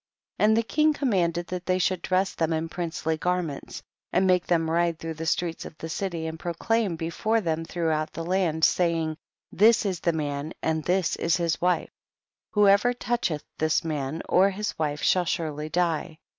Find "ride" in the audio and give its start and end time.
4.71-4.97